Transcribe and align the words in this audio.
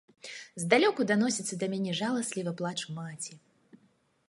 Здалёку 0.61 1.05
даносіцца 1.11 1.59
да 1.63 1.69
мяне 1.75 1.91
жаласлівы 2.01 2.51
плач 2.61 2.77
маці. 2.99 3.33